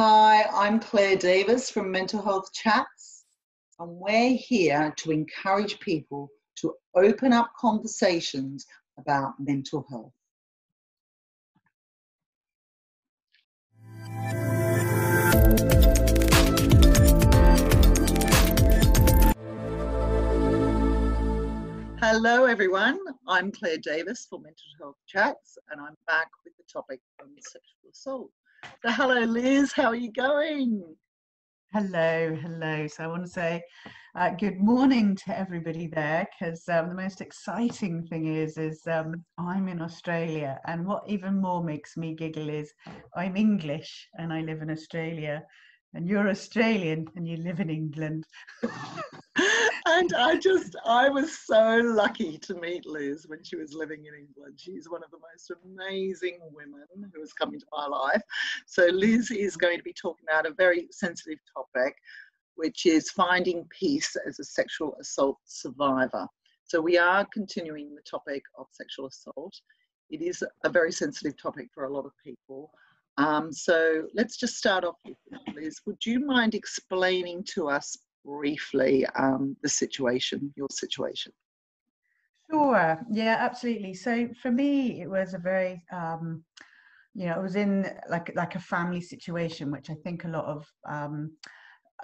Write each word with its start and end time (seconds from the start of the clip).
Hi, 0.00 0.44
I'm 0.54 0.78
Claire 0.78 1.16
Davis 1.16 1.70
from 1.70 1.90
Mental 1.90 2.22
Health 2.22 2.52
Chats, 2.52 3.24
and 3.80 3.90
we're 3.90 4.36
here 4.36 4.94
to 4.98 5.10
encourage 5.10 5.80
people 5.80 6.30
to 6.60 6.72
open 6.94 7.32
up 7.32 7.50
conversations 7.58 8.64
about 8.96 9.32
mental 9.40 9.84
health. 9.90 10.12
Hello, 22.00 22.44
everyone. 22.44 23.00
I'm 23.26 23.50
Claire 23.50 23.78
Davis 23.78 24.28
for 24.30 24.38
Mental 24.38 24.62
Health 24.80 24.96
Chats, 25.08 25.58
and 25.72 25.80
I'm 25.80 25.96
back 26.06 26.28
with 26.44 26.56
the 26.56 26.62
topic 26.72 27.00
on 27.20 27.30
sexual 27.40 27.90
assault. 27.90 28.30
So, 28.64 28.90
hello, 28.90 29.20
Liz. 29.20 29.72
How 29.72 29.86
are 29.86 29.94
you 29.94 30.12
going? 30.12 30.82
Hello, 31.72 32.34
hello. 32.34 32.86
So, 32.86 33.04
I 33.04 33.06
want 33.06 33.24
to 33.24 33.30
say 33.30 33.62
uh, 34.16 34.30
good 34.30 34.58
morning 34.58 35.14
to 35.16 35.38
everybody 35.38 35.86
there 35.86 36.26
because 36.32 36.68
um, 36.68 36.88
the 36.88 36.94
most 36.94 37.20
exciting 37.20 38.06
thing 38.06 38.26
is, 38.26 38.58
is 38.58 38.80
um, 38.86 39.24
I'm 39.38 39.68
in 39.68 39.80
Australia, 39.80 40.58
and 40.66 40.86
what 40.86 41.04
even 41.06 41.40
more 41.40 41.62
makes 41.62 41.96
me 41.96 42.14
giggle 42.14 42.48
is 42.48 42.72
I'm 43.16 43.36
English 43.36 44.08
and 44.18 44.32
I 44.32 44.40
live 44.40 44.60
in 44.62 44.70
Australia, 44.70 45.44
and 45.94 46.06
you're 46.06 46.28
Australian 46.28 47.08
and 47.16 47.26
you 47.26 47.36
live 47.38 47.60
in 47.60 47.70
England. 47.70 48.24
and 49.86 50.12
I 50.14 50.38
just, 50.38 50.76
I 50.84 51.08
was 51.08 51.38
so 51.38 51.80
lucky 51.82 52.38
to 52.38 52.54
meet 52.54 52.86
Liz 52.86 53.26
when 53.26 53.42
she 53.42 53.56
was 53.56 53.72
living 53.72 54.04
in 54.04 54.14
England. 54.14 54.54
She's 54.58 54.88
one 54.88 55.02
of 55.02 55.10
the 55.10 55.18
most 55.18 55.50
amazing 55.64 56.40
women 56.52 57.10
who 57.12 57.20
has 57.20 57.32
come 57.32 57.54
into 57.54 57.66
my 57.72 57.86
life. 57.86 58.22
So, 58.66 58.86
Liz 58.86 59.30
is 59.30 59.56
going 59.56 59.78
to 59.78 59.82
be 59.82 59.94
talking 59.94 60.26
about 60.28 60.46
a 60.46 60.54
very 60.54 60.88
sensitive 60.90 61.38
topic, 61.54 61.94
which 62.56 62.84
is 62.84 63.10
finding 63.10 63.66
peace 63.70 64.14
as 64.26 64.38
a 64.38 64.44
sexual 64.44 64.94
assault 65.00 65.38
survivor. 65.46 66.26
So, 66.64 66.80
we 66.80 66.98
are 66.98 67.26
continuing 67.32 67.94
the 67.94 68.02
topic 68.02 68.42
of 68.58 68.66
sexual 68.72 69.06
assault. 69.06 69.54
It 70.10 70.22
is 70.22 70.44
a 70.64 70.68
very 70.68 70.92
sensitive 70.92 71.40
topic 71.40 71.68
for 71.74 71.84
a 71.84 71.92
lot 71.92 72.04
of 72.04 72.12
people. 72.22 72.70
Um, 73.18 73.52
so 73.52 74.04
let's 74.14 74.36
just 74.36 74.56
start 74.56 74.84
off 74.84 74.96
with 75.04 75.16
Liz. 75.54 75.80
Would 75.86 76.06
you 76.06 76.24
mind 76.24 76.54
explaining 76.54 77.44
to 77.54 77.68
us 77.68 77.98
briefly 78.24 79.04
um, 79.18 79.56
the 79.62 79.68
situation, 79.68 80.52
your 80.56 80.68
situation? 80.70 81.32
Sure. 82.50 82.98
Yeah, 83.10 83.36
absolutely. 83.40 83.92
So 83.94 84.28
for 84.40 84.50
me, 84.52 85.02
it 85.02 85.10
was 85.10 85.34
a 85.34 85.38
very, 85.38 85.82
um, 85.92 86.44
you 87.14 87.26
know, 87.26 87.38
it 87.40 87.42
was 87.42 87.56
in 87.56 87.90
like 88.08 88.32
like 88.36 88.54
a 88.54 88.60
family 88.60 89.00
situation, 89.00 89.70
which 89.70 89.90
I 89.90 89.94
think 90.04 90.24
a 90.24 90.28
lot 90.28 90.44
of, 90.44 90.64
um, 90.88 91.32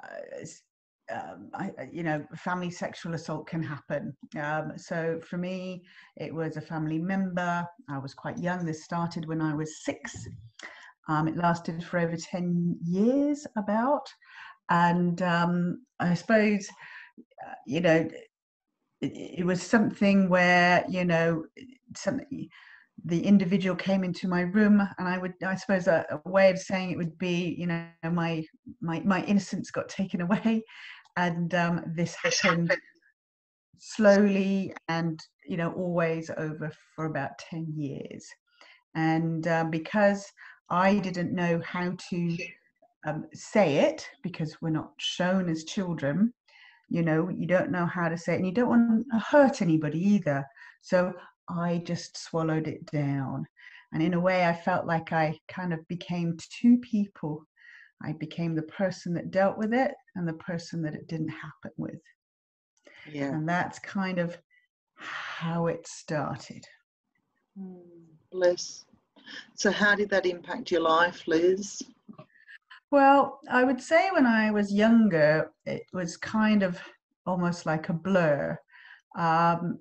uh, 0.03 1.15
um, 1.15 1.51
I, 1.55 1.71
you 1.93 2.03
know, 2.03 2.27
family 2.37 2.71
sexual 2.71 3.15
assault 3.15 3.47
can 3.47 3.63
happen. 3.63 4.17
Um, 4.39 4.73
so 4.77 5.21
for 5.23 5.39
me, 5.39 5.85
it 6.17 6.35
was 6.35 6.57
a 6.57 6.61
family 6.61 6.99
member. 6.99 7.67
I 7.89 7.99
was 7.99 8.15
quite 8.15 8.39
young. 8.39 8.67
This 8.67 8.85
started 8.85 9.27
when 9.27 9.41
I 9.41 9.55
was 9.55 9.85
six. 9.85 10.27
Um, 11.09 11.29
it 11.29 11.37
lasted 11.37 11.85
for 11.85 11.99
over 11.99 12.17
10 12.17 12.79
years, 12.85 13.47
about. 13.57 14.07
And 14.71 15.21
um, 15.23 15.83
I 16.01 16.15
suppose, 16.15 16.69
uh, 17.47 17.55
you 17.67 17.81
know, 17.81 18.09
it, 19.01 19.13
it, 19.39 19.47
was 19.47 19.63
something 19.63 20.29
where, 20.29 20.85
you 20.89 21.05
know, 21.05 21.45
something, 21.95 22.49
the 23.05 23.21
individual 23.21 23.77
came 23.77 24.05
into 24.05 24.29
my 24.29 24.43
room 24.43 24.81
and 24.99 25.07
I 25.07 25.19
would, 25.19 25.35
I 25.45 25.57
suppose 25.57 25.87
a, 25.87 26.07
a 26.11 26.29
way 26.29 26.51
of 26.51 26.59
saying 26.59 26.91
it 26.91 26.97
would 26.97 27.19
be, 27.19 27.55
you 27.59 27.67
know, 27.67 27.85
my, 28.11 28.45
my, 28.81 29.01
my 29.01 29.23
innocence 29.25 29.71
got 29.71 29.89
taken 29.89 30.23
away. 30.23 30.65
And 31.17 31.55
um, 31.55 31.83
this 31.95 32.17
happened 32.17 32.75
slowly 33.79 34.75
and, 34.89 35.21
you 35.47 35.57
know, 35.57 35.73
always 35.73 36.31
over 36.37 36.73
for 36.95 37.05
about 37.05 37.39
10 37.39 37.75
years. 37.77 38.27
And 38.95 39.47
uh, 39.47 39.65
because 39.65 40.25
I 40.71 40.99
didn't 40.99 41.35
know 41.35 41.61
how 41.65 41.95
to 42.11 42.39
um, 43.07 43.27
say 43.35 43.77
it 43.77 44.09
because 44.23 44.57
we're 44.61 44.71
not 44.71 44.93
shown 44.99 45.49
as 45.49 45.65
children. 45.65 46.33
You 46.89 47.03
know, 47.03 47.29
you 47.29 47.47
don't 47.47 47.71
know 47.71 47.87
how 47.87 48.09
to 48.09 48.17
say 48.17 48.35
it, 48.35 48.37
and 48.37 48.47
you 48.47 48.53
don't 48.53 48.69
want 48.69 49.07
to 49.13 49.19
hurt 49.19 49.63
anybody 49.63 49.99
either. 49.99 50.45
So 50.83 51.13
I 51.49 51.83
just 51.85 52.17
swallowed 52.17 52.69
it 52.69 52.85
down. 52.87 53.47
And 53.93 54.03
in 54.03 54.15
a 54.15 54.21
way, 54.21 54.45
I 54.45 54.53
felt 54.53 54.87
like 54.87 55.13
I 55.13 55.39
kind 55.49 55.73
of 55.73 55.87
became 55.89 56.37
two 56.61 56.79
people. 56.79 57.47
I 58.03 58.13
became 58.13 58.55
the 58.55 58.63
person 58.63 59.15
that 59.15 59.31
dealt 59.31 59.57
with 59.57 59.73
it 59.73 59.93
and 60.17 60.27
the 60.27 60.35
person 60.35 60.83
that 60.83 60.95
it 60.95 61.09
didn't 61.09 61.29
happen 61.29 61.73
with. 61.77 62.01
Yeah. 63.11 63.35
And 63.35 63.49
that's 63.49 63.79
kind 63.79 64.19
of 64.19 64.37
how 64.97 65.67
it 65.69 65.87
started. 65.87 66.65
Mm, 67.59 67.83
bless. 68.33 68.85
So, 69.55 69.71
how 69.71 69.95
did 69.95 70.11
that 70.11 70.27
impact 70.27 70.71
your 70.71 70.83
life, 70.83 71.27
Liz? 71.27 71.83
Well, 72.91 73.41
I 73.51 73.65
would 73.65 73.81
say 73.81 74.11
when 74.13 74.27
I 74.27 74.51
was 74.51 74.73
younger, 74.73 75.53
it 75.67 75.87
was 75.93 76.17
kind 76.17 76.63
of 76.63 76.81
almost 77.27 77.67
like 77.67 77.89
a 77.89 77.93
blur. 77.93 78.59
Um, 79.17 79.79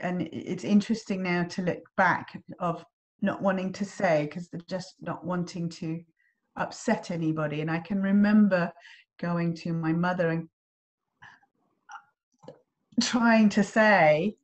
and 0.00 0.22
it's 0.22 0.64
interesting 0.64 1.22
now 1.22 1.44
to 1.44 1.62
look 1.62 1.82
back 1.96 2.40
of 2.58 2.84
not 3.22 3.42
wanting 3.42 3.72
to 3.74 3.84
say 3.84 4.24
because 4.24 4.48
they're 4.48 4.60
just 4.68 4.94
not 5.00 5.24
wanting 5.24 5.68
to 5.68 6.00
upset 6.56 7.10
anybody. 7.10 7.60
And 7.60 7.70
I 7.70 7.78
can 7.78 8.02
remember 8.02 8.72
going 9.18 9.54
to 9.56 9.72
my 9.72 9.92
mother 9.92 10.30
and 10.30 10.48
trying 13.00 13.48
to 13.50 13.62
say, 13.62 14.36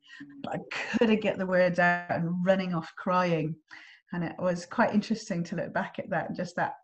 but 0.43 0.53
I 0.55 0.97
couldn't 0.97 1.21
get 1.21 1.37
the 1.37 1.45
words 1.45 1.79
out 1.79 2.05
and 2.09 2.45
running 2.45 2.73
off 2.73 2.93
crying 2.97 3.55
and 4.13 4.23
it 4.23 4.35
was 4.39 4.65
quite 4.65 4.93
interesting 4.93 5.43
to 5.43 5.55
look 5.55 5.73
back 5.73 5.99
at 5.99 6.09
that 6.09 6.35
just 6.35 6.55
that 6.55 6.75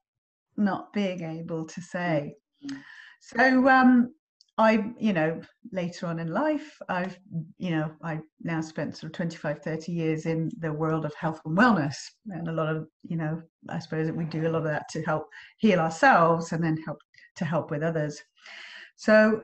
not 0.58 0.92
being 0.92 1.24
able 1.24 1.66
to 1.66 1.82
say. 1.82 2.36
Mm-hmm. 2.66 2.78
so 3.22 3.70
um 3.70 4.14
i 4.58 4.84
you 5.00 5.14
know 5.14 5.40
later 5.72 6.06
on 6.08 6.20
in 6.20 6.28
life 6.28 6.78
i've 6.90 7.18
you 7.58 7.70
know 7.70 7.90
i 8.04 8.20
now 8.44 8.60
spent 8.60 8.98
sort 8.98 9.12
of 9.12 9.16
25 9.16 9.60
30 9.60 9.92
years 9.94 10.26
in 10.26 10.52
the 10.60 10.74
world 10.74 11.06
of 11.06 11.14
health 11.14 11.40
and 11.46 11.58
wellness. 11.58 11.96
And 12.28 12.50
a 12.50 12.52
lot 12.52 12.76
of 12.76 12.88
you 13.04 13.16
know 13.16 13.42
i 13.70 13.80
suppose 13.80 14.08
that 14.08 14.16
we 14.16 14.26
do 14.26 14.46
a 14.46 14.52
lot 14.52 14.64
of 14.64 14.66
that 14.66 14.90
to 14.90 15.02
help 15.04 15.30
heal 15.58 15.80
ourselves 15.80 16.52
and 16.52 16.62
then 16.62 16.76
help 16.86 17.00
to 17.38 17.46
help 17.46 17.72
with 17.72 17.82
others. 17.82 18.22
So 18.98 19.44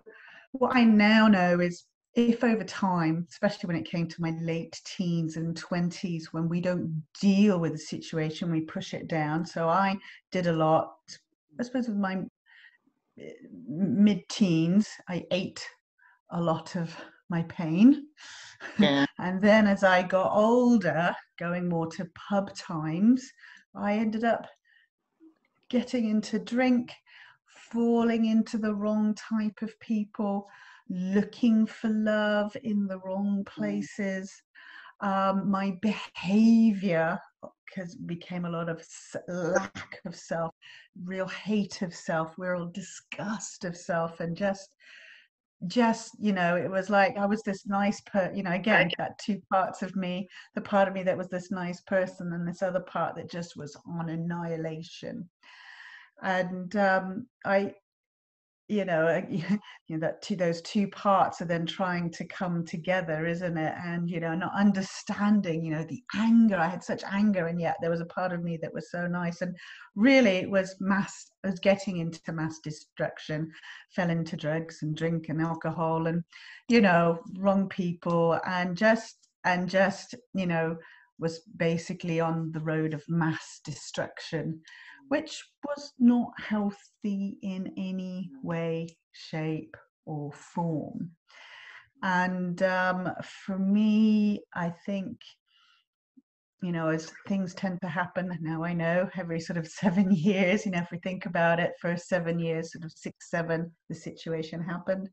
what 0.51 0.75
i 0.75 0.83
now 0.83 1.29
know 1.29 1.61
is 1.61 1.85
if 2.15 2.45
over 2.45 2.63
time, 2.63 3.27
especially 3.29 3.67
when 3.67 3.75
it 3.75 3.89
came 3.89 4.07
to 4.07 4.21
my 4.21 4.31
late 4.41 4.81
teens 4.85 5.35
and 5.35 5.61
20s, 5.61 6.27
when 6.31 6.47
we 6.47 6.61
don't 6.61 7.03
deal 7.19 7.59
with 7.59 7.73
the 7.73 7.77
situation, 7.77 8.49
we 8.49 8.61
push 8.61 8.93
it 8.93 9.07
down. 9.07 9.45
So 9.45 9.67
I 9.67 9.97
did 10.31 10.47
a 10.47 10.53
lot, 10.53 10.95
I 11.59 11.63
suppose, 11.63 11.89
with 11.89 11.97
my 11.97 12.21
eh, 13.19 13.31
mid 13.67 14.27
teens, 14.29 14.87
I 15.09 15.25
ate 15.31 15.67
a 16.31 16.41
lot 16.41 16.77
of 16.77 16.95
my 17.29 17.43
pain. 17.43 18.07
Yeah. 18.79 19.05
and 19.19 19.41
then 19.41 19.67
as 19.67 19.83
I 19.83 20.01
got 20.01 20.31
older, 20.33 21.13
going 21.37 21.67
more 21.67 21.87
to 21.87 22.09
pub 22.15 22.55
times, 22.55 23.29
I 23.75 23.95
ended 23.95 24.23
up 24.23 24.47
getting 25.69 26.09
into 26.09 26.39
drink, 26.39 26.93
falling 27.73 28.25
into 28.25 28.57
the 28.57 28.73
wrong 28.73 29.15
type 29.15 29.61
of 29.61 29.77
people 29.81 30.47
looking 30.89 31.65
for 31.65 31.89
love 31.89 32.55
in 32.63 32.87
the 32.87 32.99
wrong 32.99 33.43
mm. 33.43 33.45
places. 33.45 34.33
Um, 35.01 35.49
my 35.49 35.77
behavior 35.81 37.19
because 37.65 37.95
became 37.95 38.45
a 38.45 38.49
lot 38.49 38.69
of 38.69 38.85
lack 39.27 39.99
of 40.05 40.15
self, 40.15 40.53
real 41.03 41.27
hate 41.27 41.81
of 41.81 41.93
self, 41.93 42.33
real 42.37 42.67
disgust 42.67 43.65
of 43.65 43.75
self, 43.75 44.19
and 44.19 44.37
just 44.37 44.75
just 45.67 46.11
you 46.19 46.33
know 46.33 46.55
it 46.55 46.69
was 46.69 46.89
like 46.89 47.17
i 47.17 47.25
was 47.25 47.41
this 47.43 47.65
nice 47.65 48.01
per 48.01 48.31
you 48.35 48.43
know 48.43 48.51
again 48.51 48.89
that 48.97 49.17
two 49.17 49.41
parts 49.49 49.81
of 49.81 49.95
me 49.95 50.27
the 50.53 50.61
part 50.61 50.87
of 50.87 50.93
me 50.93 51.01
that 51.01 51.17
was 51.17 51.29
this 51.29 51.49
nice 51.49 51.81
person 51.81 52.33
and 52.33 52.47
this 52.47 52.61
other 52.61 52.81
part 52.81 53.15
that 53.15 53.31
just 53.31 53.55
was 53.55 53.75
on 53.87 54.09
annihilation 54.09 55.27
and 56.21 56.75
um 56.75 57.25
i 57.45 57.73
you 58.67 58.83
know, 58.85 59.23
you 59.29 59.43
know 59.89 59.99
that 59.99 60.21
to 60.23 60.35
those 60.35 60.61
two 60.61 60.87
parts 60.87 61.41
are 61.41 61.45
then 61.45 61.65
trying 61.65 62.09
to 62.11 62.25
come 62.25 62.65
together, 62.65 63.25
isn't 63.25 63.57
it? 63.57 63.73
And 63.83 64.09
you 64.09 64.19
know, 64.19 64.33
not 64.35 64.53
understanding, 64.57 65.63
you 65.63 65.71
know, 65.71 65.83
the 65.83 66.03
anger. 66.15 66.57
I 66.57 66.67
had 66.67 66.83
such 66.83 67.03
anger, 67.09 67.47
and 67.47 67.59
yet 67.59 67.77
there 67.81 67.91
was 67.91 68.01
a 68.01 68.05
part 68.05 68.33
of 68.33 68.43
me 68.43 68.57
that 68.61 68.73
was 68.73 68.89
so 68.91 69.07
nice. 69.07 69.41
And 69.41 69.55
really, 69.95 70.37
it 70.37 70.49
was 70.49 70.75
mass. 70.79 71.31
I 71.43 71.49
was 71.49 71.59
getting 71.59 71.97
into 71.97 72.31
mass 72.31 72.59
destruction, 72.59 73.51
fell 73.95 74.09
into 74.09 74.35
drugs 74.35 74.79
and 74.81 74.95
drink 74.95 75.29
and 75.29 75.41
alcohol, 75.41 76.07
and 76.07 76.23
you 76.69 76.81
know, 76.81 77.19
wrong 77.37 77.69
people, 77.69 78.39
and 78.47 78.75
just 78.75 79.27
and 79.43 79.69
just 79.69 80.15
you 80.33 80.47
know 80.47 80.77
was 81.17 81.39
basically 81.57 82.19
on 82.19 82.51
the 82.51 82.59
road 82.59 82.93
of 82.93 83.01
mass 83.07 83.61
destruction 83.63 84.59
which 85.09 85.43
was 85.63 85.93
not 85.99 86.31
healthy 86.39 87.37
in 87.41 87.73
any 87.77 88.31
way, 88.41 88.87
shape, 89.11 89.75
or 90.05 90.31
form. 90.31 91.11
And 92.03 92.61
um, 92.63 93.09
for 93.23 93.57
me, 93.57 94.41
I 94.53 94.73
think, 94.85 95.17
you 96.61 96.71
know, 96.71 96.89
as 96.89 97.11
things 97.27 97.53
tend 97.53 97.79
to 97.81 97.87
happen, 97.87 98.37
now 98.41 98.63
I 98.63 98.73
know 98.73 99.09
every 99.17 99.39
sort 99.39 99.57
of 99.57 99.67
seven 99.81 100.11
years, 100.11 100.65
you 100.65 100.71
know, 100.71 100.79
if 100.79 100.91
we 100.91 100.99
think 100.99 101.25
about 101.25 101.59
it, 101.59 101.73
first 101.81 102.07
seven 102.07 102.39
years, 102.39 102.71
sort 102.71 102.85
of 102.85 102.91
six, 102.91 103.29
seven, 103.29 103.71
the 103.89 103.95
situation 103.95 104.61
happened. 104.61 105.09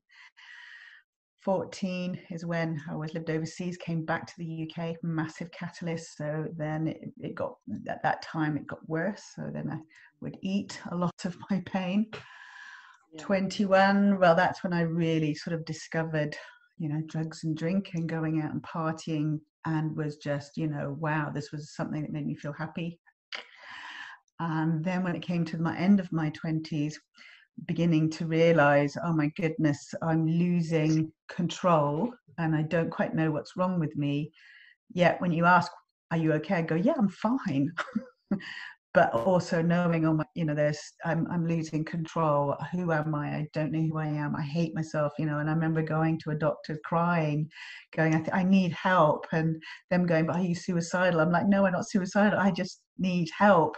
14 1.45 2.19
is 2.31 2.47
when 2.47 2.81
I 2.89 2.95
was 2.95 3.15
lived 3.15 3.31
overseas, 3.31 3.77
came 3.77 4.05
back 4.05 4.27
to 4.27 4.35
the 4.39 4.71
UK, 4.71 4.95
massive 5.03 5.51
catalyst. 5.51 6.17
So 6.17 6.47
then 6.57 6.89
it, 6.89 7.13
it, 7.21 7.35
got, 7.35 7.57
at 7.89 8.03
that 8.03 8.23
time, 8.23 8.57
it 8.57 8.67
got 8.67 8.89
worse. 8.89 9.23
So 9.35 9.51
then 9.53 9.71
I 9.71 9.79
would 10.21 10.39
eat 10.43 10.81
a 10.91 10.97
lot 10.97 11.25
of 11.25 11.37
my 11.51 11.61
pain. 11.67 12.07
Yeah. 13.13 13.23
21, 13.23 14.19
well, 14.21 14.37
that's 14.37 14.63
when 14.63 14.73
I 14.73 14.83
really 14.83 15.35
sort 15.35 15.55
of 15.55 15.65
discovered, 15.65 16.37
you 16.79 16.89
know, 16.89 17.03
drugs 17.09 17.45
and 17.45 17.57
drink 17.57 17.91
and 17.95 18.09
going 18.09 18.41
out 18.41 18.53
and 18.53 18.63
partying 18.63 19.41
and 19.67 19.97
was 19.97 20.17
just, 20.17 20.57
you 20.57 20.69
know, 20.69 20.97
wow, 20.99 21.31
this 21.35 21.51
was 21.51 21.75
something 21.75 22.03
that 22.03 22.13
made 22.13 22.27
me 22.27 22.37
feel 22.37 22.55
happy. 22.57 23.01
And 24.39 24.85
then 24.85 25.05
when 25.05 25.15
it 25.15 25.23
came 25.23 25.45
to 25.47 25.59
my 25.59 25.77
end 25.77 26.01
of 26.01 26.13
my 26.13 26.31
20s, 26.31 26.95
beginning 27.67 28.11
to 28.11 28.27
realize, 28.27 28.97
oh 29.05 29.13
my 29.13 29.31
goodness, 29.37 29.95
I'm 30.03 30.27
losing 30.27 31.13
control 31.29 32.13
and 32.39 32.55
I 32.55 32.63
don't 32.63 32.91
quite 32.91 33.15
know 33.15 33.31
what's 33.31 33.57
wrong 33.57 33.79
with 33.79 33.97
me. 33.97 34.33
Yet 34.93 35.21
when 35.21 35.33
you 35.33 35.45
ask, 35.45 35.71
are 36.11 36.17
you 36.17 36.33
okay? 36.35 36.57
I 36.57 36.63
go, 36.63 36.75
yeah, 36.75 36.95
I'm 36.97 37.09
fine. 37.09 37.73
but 38.95 39.13
also 39.15 39.63
knowing, 39.63 40.07
oh 40.07 40.13
my, 40.13 40.25
you 40.35 40.45
know, 40.45 40.55
there's, 40.55 40.81
I'm, 41.05 41.27
I'm 41.31 41.47
losing 41.47 41.85
control. 41.85 42.55
Who 42.73 42.93
am 42.93 43.15
I? 43.15 43.29
I 43.29 43.49
don't 43.55 43.73
know 43.73 43.81
who 43.81 43.97
I 43.97 44.07
am. 44.07 44.37
I 44.37 44.43
hate 44.43 44.75
myself, 44.75 45.13
you 45.19 45.25
know. 45.25 45.39
And 45.39 45.49
I 45.49 45.55
remember 45.55 45.83
going 45.83 46.19
to 46.21 46.31
a 46.31 46.35
doctor 46.35 46.79
crying, 46.85 47.49
going, 47.97 48.15
I, 48.15 48.19
th- 48.19 48.35
I 48.35 48.43
need 48.43 48.73
help. 48.73 49.27
And 49.33 49.63
them 49.91 50.05
going, 50.05 50.27
but 50.27 50.37
are 50.37 50.43
you 50.43 50.55
suicidal? 50.55 51.21
I'm 51.21 51.33
like, 51.33 51.49
no, 51.49 51.65
I'm 51.65 51.73
not 51.73 51.89
suicidal. 51.89 52.39
I 52.39 52.51
just 52.51 52.83
need 52.99 53.31
help 53.37 53.77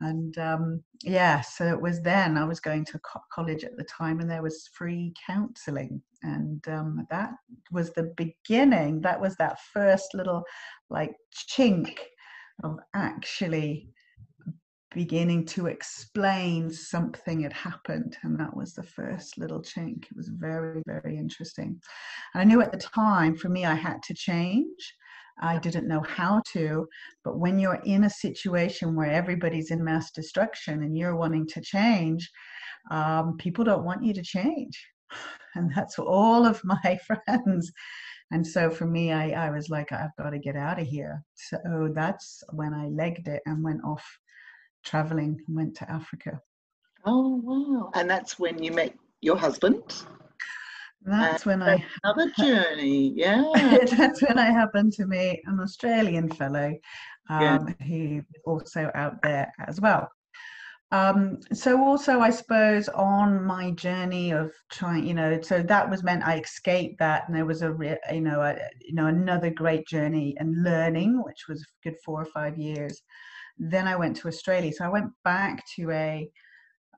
and 0.00 0.38
um, 0.38 0.82
yeah 1.02 1.40
so 1.40 1.66
it 1.66 1.80
was 1.80 2.00
then 2.02 2.36
i 2.36 2.44
was 2.44 2.60
going 2.60 2.84
to 2.84 2.98
co- 3.00 3.20
college 3.32 3.64
at 3.64 3.76
the 3.76 3.84
time 3.84 4.20
and 4.20 4.30
there 4.30 4.42
was 4.42 4.70
free 4.74 5.12
counseling 5.26 6.02
and 6.22 6.66
um, 6.68 7.06
that 7.10 7.32
was 7.70 7.92
the 7.92 8.12
beginning. 8.16 9.00
That 9.00 9.20
was 9.20 9.36
that 9.36 9.60
first 9.72 10.14
little 10.14 10.44
like 10.88 11.14
chink 11.50 11.98
of 12.62 12.78
actually 12.94 13.88
beginning 14.92 15.46
to 15.46 15.68
explain 15.68 16.70
something 16.70 17.42
had 17.42 17.52
happened 17.52 18.16
and 18.22 18.38
that 18.40 18.54
was 18.54 18.74
the 18.74 18.82
first 18.82 19.38
little 19.38 19.62
chink. 19.62 20.04
It 20.04 20.16
was 20.16 20.28
very 20.28 20.82
very 20.86 21.16
interesting. 21.16 21.80
And 22.34 22.40
i 22.40 22.44
knew 22.44 22.60
at 22.60 22.72
the 22.72 22.78
time 22.78 23.36
for 23.36 23.48
me 23.48 23.64
i 23.64 23.74
had 23.74 24.02
to 24.04 24.14
change 24.14 24.94
I 25.40 25.58
didn't 25.58 25.88
know 25.88 26.02
how 26.02 26.42
to. 26.52 26.86
But 27.24 27.38
when 27.38 27.58
you're 27.58 27.80
in 27.84 28.04
a 28.04 28.10
situation 28.10 28.96
where 28.96 29.10
everybody's 29.10 29.70
in 29.70 29.84
mass 29.84 30.10
destruction 30.10 30.82
and 30.82 30.96
you're 30.96 31.16
wanting 31.16 31.46
to 31.48 31.60
change, 31.60 32.30
um, 32.90 33.36
people 33.38 33.64
don't 33.64 33.84
want 33.84 34.04
you 34.04 34.14
to 34.14 34.22
change. 34.22 34.86
And 35.56 35.72
that's 35.74 35.98
all 35.98 36.46
of 36.46 36.62
my 36.62 37.00
friends. 37.26 37.72
And 38.30 38.46
so 38.46 38.70
for 38.70 38.86
me, 38.86 39.10
I, 39.10 39.48
I 39.48 39.50
was 39.50 39.68
like, 39.68 39.90
I've 39.90 40.14
got 40.16 40.30
to 40.30 40.38
get 40.38 40.54
out 40.54 40.80
of 40.80 40.86
here. 40.86 41.24
So 41.34 41.90
that's 41.92 42.44
when 42.52 42.72
I 42.72 42.86
legged 42.86 43.26
it 43.26 43.42
and 43.46 43.64
went 43.64 43.80
off 43.84 44.06
traveling, 44.84 45.40
and 45.46 45.56
went 45.56 45.74
to 45.76 45.90
Africa. 45.90 46.40
Oh, 47.04 47.40
wow. 47.42 47.90
And 47.94 48.08
that's 48.08 48.38
when 48.38 48.62
you 48.62 48.72
met 48.72 48.94
your 49.20 49.36
husband? 49.36 50.04
That's 51.02 51.46
when 51.46 51.62
I 51.62 51.84
another 52.04 52.30
journey. 52.38 53.12
Yeah, 53.16 53.42
that's 53.96 54.22
when 54.22 54.38
I 54.38 54.50
happened 54.50 54.92
to 54.94 55.06
meet 55.06 55.40
an 55.46 55.60
Australian 55.60 56.28
fellow 56.28 56.74
um, 57.28 57.74
yeah. 57.80 57.86
who 57.86 58.22
also 58.44 58.90
out 58.94 59.22
there 59.22 59.52
as 59.66 59.80
well. 59.80 60.10
Um, 60.92 61.38
so 61.52 61.82
also, 61.82 62.20
I 62.20 62.30
suppose 62.30 62.88
on 62.88 63.44
my 63.44 63.70
journey 63.72 64.32
of 64.32 64.52
trying, 64.72 65.06
you 65.06 65.14
know, 65.14 65.40
so 65.40 65.62
that 65.62 65.88
was 65.88 66.02
meant 66.02 66.26
I 66.26 66.38
escaped 66.40 66.98
that, 66.98 67.28
and 67.28 67.36
there 67.36 67.46
was 67.46 67.62
a, 67.62 67.72
re- 67.72 67.98
you 68.12 68.20
know, 68.20 68.40
a, 68.40 68.56
you 68.80 68.94
know, 68.94 69.06
another 69.06 69.50
great 69.50 69.86
journey 69.86 70.34
and 70.38 70.64
learning, 70.64 71.22
which 71.22 71.46
was 71.48 71.64
good 71.84 71.94
four 72.04 72.20
or 72.20 72.26
five 72.26 72.58
years. 72.58 73.02
Then 73.56 73.86
I 73.86 73.94
went 73.94 74.16
to 74.16 74.28
Australia, 74.28 74.72
so 74.72 74.84
I 74.84 74.88
went 74.88 75.10
back 75.22 75.62
to 75.76 75.90
a, 75.92 76.28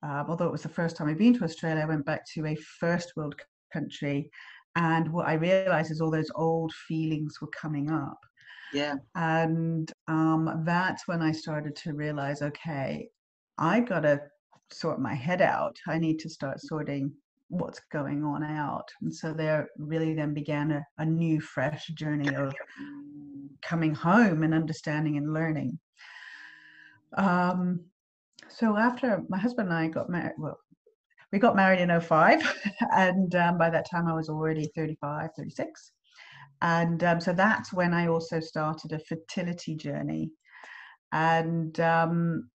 uh, 0.03 0.25
although 0.27 0.47
it 0.47 0.53
was 0.53 0.63
the 0.63 0.69
first 0.71 0.97
time 0.97 1.09
I'd 1.09 1.19
been 1.19 1.37
to 1.37 1.45
Australia, 1.45 1.83
I 1.83 1.87
went 1.87 2.07
back 2.07 2.23
to 2.35 2.47
a 2.47 2.55
first 2.55 3.13
world 3.15 3.35
country. 3.73 4.31
And 4.77 5.13
what 5.13 5.29
I 5.29 5.35
realized 5.35 5.91
is 5.91 6.01
all 6.01 6.11
those 6.11 6.31
old 6.35 6.73
feelings 6.89 7.41
were 7.41 7.49
coming 7.49 7.91
up. 7.91 8.19
Yeah. 8.73 8.95
And 9.15 9.93
um, 10.09 10.63
that's 10.65 11.07
when 11.07 11.21
I 11.21 11.33
started 11.33 11.77
to 11.77 11.93
realize 11.93 12.41
okay, 12.43 13.09
I 13.59 13.81
got 13.81 14.01
to 14.01 14.21
sort 14.71 15.01
my 15.01 15.15
head 15.15 15.43
out. 15.43 15.77
I 15.87 15.99
need 15.99 16.19
to 16.21 16.31
start 16.31 16.61
sorting 16.61 17.13
what's 17.49 17.81
going 17.93 18.25
on 18.25 18.43
out. 18.43 18.89
And 19.03 19.15
so 19.15 19.35
there 19.35 19.69
really 19.77 20.15
then 20.15 20.33
began 20.33 20.71
a, 20.73 20.87
a 20.97 21.05
new, 21.05 21.39
fresh 21.41 21.87
journey 21.89 22.35
of 22.35 22.55
coming 23.61 23.95
home 23.95 24.43
and 24.43 24.55
understanding 24.55 25.19
and 25.19 25.35
learning. 25.35 25.79
Um, 27.17 27.81
so 28.49 28.77
after 28.79 29.23
my 29.29 29.39
husband 29.39 29.69
and 29.69 29.77
I 29.77 29.89
got 29.89 30.09
married, 30.09 30.33
well, 30.39 30.59
we 31.33 31.39
got 31.39 31.57
married 31.57 31.81
in 31.81 32.01
05 32.01 32.41
and 32.93 33.35
um, 33.35 33.59
by 33.59 33.71
that 33.71 33.89
time 33.91 34.07
i 34.07 34.15
was 34.15 34.29
already 34.29 34.71
35 34.77 35.31
36 35.37 35.93
and 36.61 37.03
um, 37.03 37.21
so 37.21 37.33
that's 37.33 37.73
when 37.73 37.93
i 37.95 38.07
also 38.07 38.39
started 38.39 38.93
a 38.93 38.99
fertility 39.01 39.75
journey 39.75 40.31
and 41.13 41.81
um, 41.81 42.49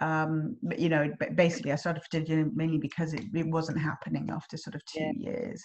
um, 0.00 0.56
you 0.76 0.88
know 0.88 1.10
basically 1.34 1.72
i 1.72 1.76
started 1.76 2.02
fertility 2.02 2.48
mainly 2.54 2.78
because 2.78 3.14
it, 3.14 3.24
it 3.34 3.46
wasn't 3.46 3.80
happening 3.80 4.28
after 4.30 4.56
sort 4.56 4.74
of 4.74 4.84
two 4.84 5.00
yeah. 5.00 5.32
years 5.32 5.62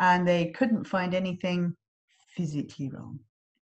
and 0.00 0.26
they 0.26 0.50
couldn't 0.52 0.84
find 0.84 1.14
anything 1.14 1.74
physically 2.36 2.88
wrong 2.88 3.18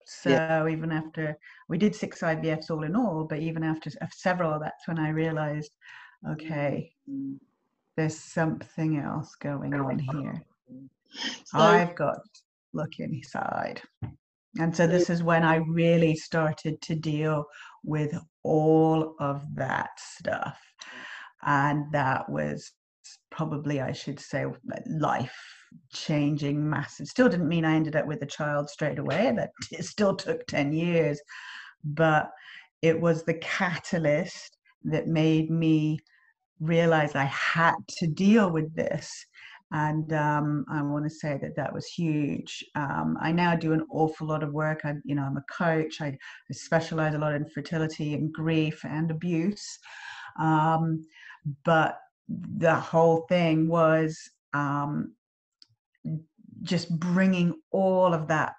so 0.05 0.29
yeah. 0.29 0.67
even 0.67 0.91
after 0.91 1.37
we 1.69 1.77
did 1.77 1.95
six 1.95 2.21
ivfs 2.21 2.69
all 2.69 2.83
in 2.83 2.95
all 2.95 3.25
but 3.27 3.39
even 3.39 3.63
after 3.63 3.89
several 4.11 4.59
that's 4.59 4.87
when 4.87 4.99
i 4.99 5.09
realized 5.09 5.71
okay 6.29 6.91
there's 7.99 8.17
something 8.17 8.97
else 8.97 9.35
going 9.35 9.73
on 9.73 9.99
here. 9.99 10.41
So, 11.45 11.59
I've 11.59 11.95
got 11.95 12.13
to 12.13 12.41
look 12.73 12.99
inside. 12.99 13.81
And 14.57 14.73
so 14.73 14.87
this 14.87 15.09
is 15.09 15.21
when 15.21 15.43
I 15.43 15.57
really 15.57 16.15
started 16.15 16.81
to 16.83 16.95
deal 16.95 17.45
with 17.83 18.17
all 18.43 19.15
of 19.19 19.43
that 19.55 19.89
stuff. 19.97 20.57
And 21.41 21.91
that 21.91 22.29
was 22.29 22.71
probably, 23.31 23.81
I 23.81 23.91
should 23.91 24.19
say, 24.19 24.45
life 24.87 25.37
changing 25.91 26.69
massive. 26.69 27.07
Still 27.07 27.27
didn't 27.27 27.49
mean 27.49 27.65
I 27.65 27.75
ended 27.75 27.97
up 27.97 28.07
with 28.07 28.21
a 28.21 28.27
child 28.27 28.69
straight 28.69 28.99
away. 28.99 29.33
That 29.35 29.49
it 29.71 29.83
still 29.83 30.15
took 30.15 30.47
10 30.47 30.71
years. 30.71 31.19
But 31.83 32.31
it 32.81 32.99
was 32.99 33.23
the 33.23 33.35
catalyst 33.35 34.57
that 34.85 35.07
made 35.07 35.51
me 35.51 35.99
realized 36.59 37.15
I 37.15 37.25
had 37.25 37.75
to 37.99 38.07
deal 38.07 38.51
with 38.51 38.73
this. 38.75 39.25
And 39.71 40.11
um, 40.13 40.65
I 40.69 40.81
want 40.81 41.05
to 41.05 41.09
say 41.11 41.37
that 41.41 41.55
that 41.55 41.71
was 41.71 41.85
huge. 41.85 42.65
Um, 42.73 43.17
I 43.21 43.31
now 43.31 43.55
do 43.55 43.71
an 43.73 43.85
awful 43.91 44.27
lot 44.27 44.41
of 44.41 44.51
work. 44.51 44.81
I, 44.83 44.95
you 45.03 45.13
know, 45.13 45.21
I'm 45.21 45.37
a 45.37 45.43
coach. 45.53 46.01
I, 46.01 46.07
I 46.07 46.53
specialize 46.53 47.13
a 47.13 47.19
lot 47.19 47.35
in 47.35 47.45
fertility 47.45 48.15
and 48.15 48.33
grief 48.33 48.83
and 48.83 49.11
abuse. 49.11 49.77
Um, 50.39 51.03
but 51.63 51.99
the 52.27 52.75
whole 52.75 53.27
thing 53.29 53.67
was 53.67 54.17
um, 54.53 55.13
just 56.63 56.89
bringing 56.99 57.53
all 57.71 58.13
of 58.13 58.27
that 58.27 58.53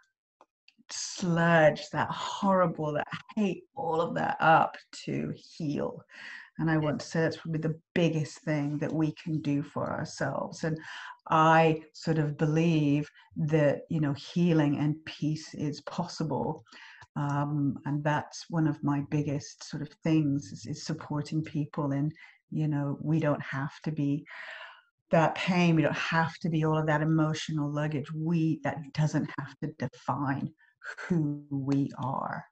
sludge, 0.90 1.88
that 1.90 2.09
horrible, 2.09 2.92
that 2.92 3.09
hate, 3.37 3.64
all 3.75 4.00
of 4.00 4.14
that 4.14 4.37
up 4.40 4.76
to 5.04 5.33
heal. 5.37 6.02
And 6.60 6.70
I 6.70 6.76
want 6.76 7.00
to 7.00 7.06
say 7.06 7.22
that's 7.22 7.38
probably 7.38 7.60
the 7.60 7.80
biggest 7.94 8.40
thing 8.40 8.76
that 8.78 8.92
we 8.92 9.12
can 9.12 9.40
do 9.40 9.62
for 9.62 9.90
ourselves. 9.90 10.62
And 10.64 10.78
I 11.30 11.80
sort 11.94 12.18
of 12.18 12.36
believe 12.36 13.10
that, 13.36 13.82
you 13.88 13.98
know, 13.98 14.12
healing 14.12 14.76
and 14.78 15.02
peace 15.06 15.54
is 15.54 15.80
possible. 15.80 16.62
Um, 17.16 17.78
and 17.86 18.04
that's 18.04 18.44
one 18.50 18.66
of 18.66 18.84
my 18.84 19.02
biggest 19.10 19.64
sort 19.64 19.82
of 19.82 19.88
things 20.04 20.52
is, 20.52 20.66
is 20.66 20.84
supporting 20.84 21.42
people. 21.42 21.92
And, 21.92 22.12
you 22.50 22.68
know, 22.68 22.98
we 23.00 23.20
don't 23.20 23.42
have 23.42 23.80
to 23.84 23.90
be 23.90 24.26
that 25.10 25.34
pain. 25.36 25.76
We 25.76 25.82
don't 25.82 25.96
have 25.96 26.34
to 26.40 26.50
be 26.50 26.64
all 26.64 26.78
of 26.78 26.86
that 26.88 27.00
emotional 27.00 27.72
luggage. 27.72 28.12
We, 28.12 28.60
that 28.64 28.76
doesn't 28.92 29.30
have 29.38 29.58
to 29.60 29.72
define 29.78 30.52
who 31.08 31.42
we 31.50 31.90
are. 31.98 32.44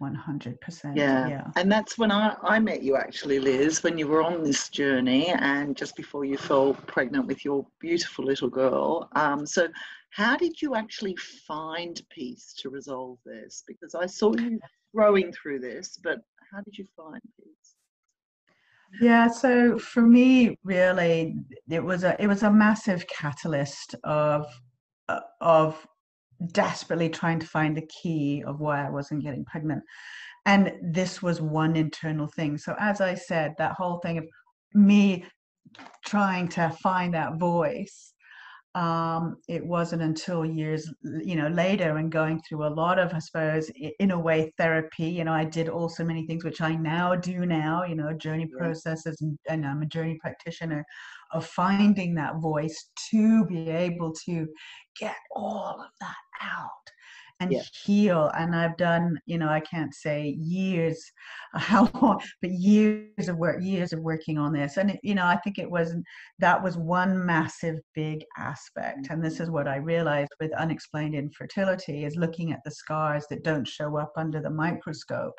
100% 0.00 0.96
Yeah. 0.96 1.28
yeah 1.28 1.44
And 1.56 1.70
that's 1.70 1.96
when 1.96 2.10
I, 2.10 2.36
I 2.42 2.58
met 2.58 2.82
you 2.82 2.96
actually, 2.96 3.38
Liz, 3.38 3.82
when 3.82 3.96
you 3.96 4.06
were 4.06 4.22
on 4.22 4.42
this 4.42 4.68
journey 4.68 5.28
and 5.28 5.76
just 5.76 5.96
before 5.96 6.24
you 6.24 6.36
fell 6.36 6.74
pregnant 6.74 7.26
with 7.26 7.44
your 7.44 7.66
beautiful 7.80 8.24
little 8.24 8.48
girl. 8.50 9.08
Um, 9.14 9.46
so, 9.46 9.68
how 10.10 10.36
did 10.36 10.62
you 10.62 10.74
actually 10.74 11.16
find 11.46 12.00
peace 12.10 12.54
to 12.58 12.70
resolve 12.70 13.18
this? 13.26 13.64
Because 13.66 13.94
I 13.94 14.06
saw 14.06 14.34
you 14.34 14.58
growing 14.94 15.32
through 15.32 15.60
this, 15.60 15.98
but 16.02 16.20
how 16.50 16.60
did 16.62 16.78
you 16.78 16.86
find 16.96 17.20
peace? 17.38 17.74
Yeah, 19.00 19.28
so 19.28 19.78
for 19.78 20.00
me, 20.02 20.56
really, 20.64 21.34
it 21.68 21.84
was 21.84 22.04
a 22.04 22.20
it 22.22 22.28
was 22.28 22.42
a 22.42 22.50
massive 22.50 23.06
catalyst 23.08 23.94
of 24.04 24.46
uh, 25.08 25.20
of 25.40 25.86
desperately 26.52 27.08
trying 27.08 27.38
to 27.40 27.46
find 27.46 27.76
the 27.76 27.86
key 28.02 28.42
of 28.46 28.60
why 28.60 28.86
I 28.86 28.90
wasn't 28.90 29.22
getting 29.22 29.44
pregnant, 29.44 29.82
and 30.44 30.72
this 30.82 31.22
was 31.22 31.40
one 31.40 31.76
internal 31.76 32.28
thing. 32.28 32.58
So 32.58 32.74
as 32.78 33.00
I 33.00 33.14
said, 33.14 33.54
that 33.58 33.72
whole 33.72 33.98
thing 33.98 34.18
of 34.18 34.24
me 34.74 35.24
trying 36.04 36.48
to 36.48 36.70
find 36.82 37.14
that 37.14 37.38
voice 37.38 38.12
um, 38.76 39.38
it 39.48 39.64
wasn't 39.64 40.02
until 40.02 40.44
years 40.44 40.92
you 41.02 41.34
know 41.34 41.48
later 41.48 41.96
and 41.96 42.12
going 42.12 42.42
through 42.42 42.66
a 42.66 42.68
lot 42.68 42.98
of 42.98 43.12
i 43.14 43.18
suppose 43.18 43.70
in 44.00 44.10
a 44.10 44.18
way 44.18 44.52
therapy 44.58 45.06
you 45.06 45.24
know 45.24 45.32
i 45.32 45.44
did 45.44 45.70
also 45.70 46.04
many 46.04 46.26
things 46.26 46.44
which 46.44 46.60
i 46.60 46.74
now 46.74 47.14
do 47.14 47.46
now 47.46 47.84
you 47.84 47.94
know 47.94 48.12
journey 48.12 48.46
Yeah. 48.52 48.58
processes 48.58 49.22
and, 49.22 49.38
and 49.48 49.66
i'm 49.66 49.80
a 49.80 49.86
journey 49.86 50.18
practitioner 50.20 50.84
of 51.32 51.46
finding 51.46 52.14
that 52.14 52.36
voice 52.40 52.90
to 53.10 53.44
be 53.46 53.70
able 53.70 54.12
to 54.26 54.46
get 54.98 55.16
all 55.34 55.80
of 55.80 55.90
that 56.00 56.16
out 56.42 56.70
and 57.40 57.52
Yeah. 57.52 57.62
heal. 57.84 58.30
And 58.34 58.54
i've 58.54 58.76
done 58.76 59.18
you 59.26 59.38
know 59.38 59.48
i 59.48 59.60
can't 59.60 59.94
say 59.94 60.36
years 60.40 60.98
how 61.54 61.90
long 62.00 62.20
but 62.40 62.50
years 62.50 63.28
of 63.28 63.36
work 63.36 63.62
years 63.62 63.92
of 63.92 64.00
working 64.00 64.38
on 64.38 64.52
this. 64.52 64.76
And 64.76 64.92
it, 64.92 65.00
you 65.02 65.14
know 65.14 65.26
i 65.26 65.36
think 65.36 65.58
it 65.58 65.70
was 65.70 65.94
that 66.38 66.62
was 66.62 66.76
one 66.76 67.24
massive 67.24 67.76
big 67.94 68.24
aspect. 68.38 69.08
And 69.10 69.24
this 69.24 69.34
is 69.34 69.40
mm-hmm. 69.42 69.52
what 69.52 69.68
i 69.68 69.76
realized 69.76 70.32
with 70.40 70.52
unexplained 70.54 71.14
infertility 71.14 72.04
is 72.04 72.16
looking 72.16 72.52
at 72.52 72.60
the 72.64 72.70
scars 72.70 73.26
that 73.30 73.44
don't 73.44 73.66
show 73.66 73.96
up 73.98 74.12
under 74.16 74.40
the 74.40 74.50
microscope 74.50 75.34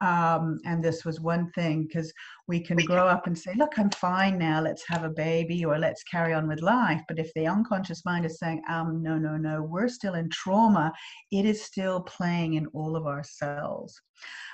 um, 0.00 0.58
and 0.64 0.82
this 0.82 1.04
was 1.04 1.20
one 1.20 1.50
thing 1.52 1.84
because 1.84 2.12
we 2.46 2.60
can 2.60 2.76
grow 2.78 3.06
up 3.06 3.26
and 3.26 3.36
say 3.36 3.52
look 3.56 3.78
i'm 3.78 3.90
fine 3.90 4.38
now 4.38 4.60
let's 4.60 4.84
have 4.86 5.04
a 5.04 5.10
baby 5.10 5.64
or 5.64 5.78
let's 5.78 6.02
carry 6.04 6.32
on 6.32 6.46
with 6.46 6.62
life 6.62 7.00
but 7.08 7.18
if 7.18 7.32
the 7.34 7.46
unconscious 7.46 8.04
mind 8.04 8.24
is 8.24 8.38
saying 8.38 8.62
um, 8.68 9.02
no 9.02 9.18
no 9.18 9.36
no 9.36 9.62
we're 9.62 9.88
still 9.88 10.14
in 10.14 10.28
trauma 10.30 10.92
it 11.32 11.44
is 11.44 11.62
still 11.62 12.00
playing 12.00 12.54
in 12.54 12.66
all 12.68 12.96
of 12.96 13.06
our 13.06 13.24
cells 13.24 14.00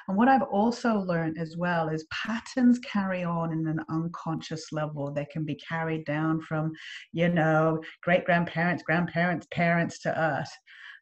and 0.08 0.16
what 0.16 0.28
I've 0.28 0.42
also 0.42 0.98
learned 0.98 1.38
as 1.38 1.56
well 1.56 1.88
is 1.88 2.06
patterns 2.10 2.78
carry 2.80 3.24
on 3.24 3.52
in 3.52 3.66
an 3.66 3.80
unconscious 3.88 4.70
level. 4.72 5.10
They 5.10 5.24
can 5.26 5.44
be 5.44 5.54
carried 5.54 6.04
down 6.04 6.42
from, 6.42 6.72
you 7.12 7.28
know, 7.28 7.80
great 8.02 8.24
grandparents, 8.24 8.82
grandparents, 8.82 9.46
parents 9.50 9.98
to 10.00 10.18
us. 10.18 10.50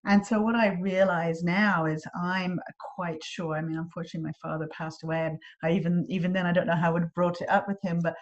And 0.05 0.27
so 0.27 0.41
what 0.41 0.57
I 0.57 0.75
realize 0.81 1.43
now 1.45 1.87
is 1.87 2.05
I'm 2.15 2.59
quite 2.97 3.23
sure. 3.23 3.57
I 3.57 3.63
mean, 3.63 3.79
unfortunately, 3.79 4.31
my 4.31 4.49
father 4.49 4.69
passed 4.69 5.05
away, 5.05 5.27
and 5.27 5.39
I 5.63 5.73
even 5.73 6.05
even 6.09 6.33
then 6.33 6.47
I 6.47 6.53
don't 6.53 6.67
know 6.67 6.77
how 6.77 6.91
I 6.91 6.93
would 6.93 7.03
have 7.03 7.15
brought 7.15 7.41
it 7.41 7.49
up 7.49 7.69
with 7.69 7.81
him, 7.83 8.01
but 8.03 8.15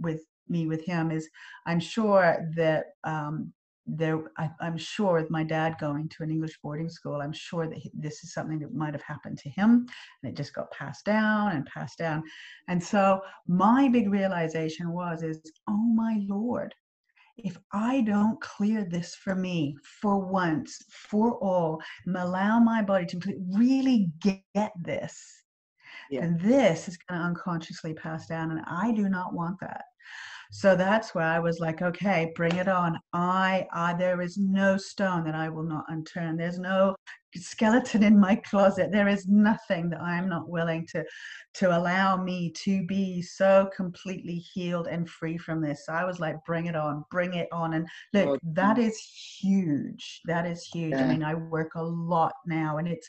with 0.00 0.22
me 0.48 0.66
with 0.66 0.84
him 0.84 1.10
is 1.10 1.28
I'm 1.66 1.80
sure 1.80 2.38
that 2.56 2.86
um, 3.04 3.52
there 3.86 4.20
I, 4.36 4.50
am 4.60 4.76
sure 4.76 5.14
with 5.14 5.30
my 5.30 5.44
dad 5.44 5.76
going 5.78 6.08
to 6.08 6.24
an 6.24 6.30
english 6.30 6.58
boarding 6.60 6.88
school 6.88 7.20
i'm 7.20 7.32
sure 7.32 7.68
that 7.68 7.78
he, 7.78 7.90
this 7.94 8.24
is 8.24 8.32
something 8.32 8.58
that 8.58 8.74
might 8.74 8.94
have 8.94 9.02
happened 9.02 9.38
to 9.38 9.48
him 9.48 9.86
and 10.22 10.32
it 10.32 10.36
just 10.36 10.54
got 10.54 10.72
passed 10.72 11.04
down 11.04 11.52
and 11.52 11.66
passed 11.66 11.98
down 11.98 12.24
and 12.68 12.82
so 12.82 13.20
my 13.46 13.88
big 13.88 14.10
realization 14.10 14.90
was 14.90 15.22
is 15.22 15.40
oh 15.68 15.92
my 15.94 16.18
lord 16.26 16.74
if 17.38 17.58
i 17.72 18.00
don't 18.02 18.40
clear 18.40 18.84
this 18.84 19.14
for 19.14 19.34
me 19.34 19.76
for 20.00 20.18
once 20.18 20.78
for 20.90 21.38
all 21.38 21.80
and 22.06 22.16
allow 22.16 22.58
my 22.58 22.82
body 22.82 23.06
to 23.06 23.20
really 23.52 24.08
get 24.20 24.72
this 24.80 25.42
Yeah. 26.10 26.20
then 26.22 26.38
this 26.40 26.88
is 26.88 26.96
going 26.96 27.20
to 27.20 27.26
unconsciously 27.26 27.94
pass 27.94 28.26
down 28.26 28.50
and 28.50 28.60
i 28.66 28.92
do 28.92 29.08
not 29.08 29.34
want 29.34 29.58
that 29.60 29.84
so 30.50 30.76
that's 30.76 31.14
where 31.14 31.24
I 31.24 31.40
was 31.40 31.58
like, 31.58 31.82
okay, 31.82 32.32
bring 32.36 32.54
it 32.56 32.68
on. 32.68 32.98
I, 33.12 33.66
I, 33.72 33.94
there 33.94 34.20
is 34.20 34.38
no 34.38 34.76
stone 34.76 35.24
that 35.24 35.34
I 35.34 35.48
will 35.48 35.64
not 35.64 35.84
unturn. 35.88 36.36
There's 36.36 36.58
no 36.58 36.94
skeleton 37.34 38.02
in 38.02 38.18
my 38.18 38.36
closet. 38.36 38.90
There 38.92 39.08
is 39.08 39.26
nothing 39.26 39.90
that 39.90 40.00
I 40.00 40.16
am 40.16 40.28
not 40.28 40.48
willing 40.48 40.86
to, 40.92 41.04
to 41.54 41.76
allow 41.76 42.16
me 42.22 42.52
to 42.64 42.84
be 42.86 43.22
so 43.22 43.68
completely 43.76 44.36
healed 44.36 44.86
and 44.86 45.08
free 45.08 45.38
from 45.38 45.60
this. 45.60 45.86
So 45.86 45.92
I 45.92 46.04
was 46.04 46.20
like, 46.20 46.36
bring 46.46 46.66
it 46.66 46.76
on, 46.76 47.04
bring 47.10 47.34
it 47.34 47.48
on. 47.52 47.74
And 47.74 47.86
look, 48.12 48.38
that 48.42 48.78
is 48.78 48.98
huge. 49.40 50.20
That 50.26 50.46
is 50.46 50.62
huge. 50.64 50.94
I 50.94 51.06
mean, 51.06 51.22
I 51.22 51.34
work 51.34 51.74
a 51.74 51.82
lot 51.82 52.32
now 52.46 52.78
and 52.78 52.88
it's 52.88 53.08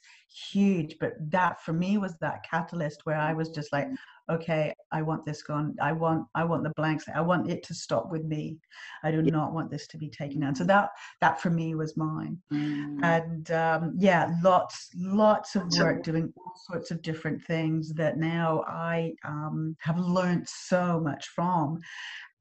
huge, 0.52 0.96
but 1.00 1.14
that 1.32 1.62
for 1.64 1.74
me 1.74 1.98
was 1.98 2.16
that 2.22 2.44
catalyst 2.50 3.02
where 3.06 3.18
I 3.18 3.34
was 3.34 3.50
just 3.50 3.72
like, 3.72 3.88
okay 4.30 4.74
i 4.92 5.02
want 5.02 5.26
this 5.26 5.42
gone 5.42 5.74
i 5.82 5.92
want 5.92 6.26
i 6.36 6.44
want 6.44 6.64
the 6.64 6.74
blanks 6.76 7.06
i 7.16 7.22
want 7.22 7.50
it 7.50 7.64
to 7.64 7.74
stop 7.74 8.12
with 8.12 8.26
me 8.26 8.58
i 9.04 9.10
do 9.10 9.22
Yeah. 9.24 9.32
not 9.32 9.54
want 9.54 9.72
this 9.72 9.88
to 9.88 9.98
be 9.98 10.10
taken 10.10 10.42
down 10.42 10.54
so 10.54 10.66
that 10.66 10.90
that 11.22 11.40
for 11.42 11.50
me 11.50 11.76
was 11.76 11.96
mine 11.96 12.38
Mm. 12.52 13.04
and 13.04 13.52
um, 13.52 13.94
yeah 13.98 14.07
lots 14.16 14.76
lots 14.96 15.40
of 15.40 15.56
work 15.56 15.88
doing 15.92 16.32
all 16.38 16.54
sorts 16.56 16.78
of 16.80 17.02
different 17.02 17.42
things 17.44 17.94
that 17.94 18.18
now 18.18 18.64
i 18.68 19.14
um, 19.24 19.76
have 19.80 19.98
learned 19.98 20.48
so 20.48 21.00
much 21.00 21.28
from 21.36 21.80